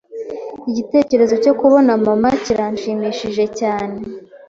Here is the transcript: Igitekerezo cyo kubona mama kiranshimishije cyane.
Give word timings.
Igitekerezo 0.69 1.33
cyo 1.43 1.53
kubona 1.59 1.91
mama 2.05 2.29
kiranshimishije 2.43 3.43
cyane. 3.59 3.97